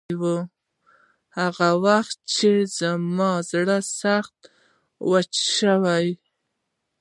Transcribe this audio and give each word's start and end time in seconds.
هغه 1.39 1.69
وخت 1.85 2.17
چې 2.35 2.49
زما 2.79 3.31
زړه 3.51 3.77
سخت 4.01 4.37
او 4.99 5.05
وچ 5.11 5.33
شي. 5.55 6.11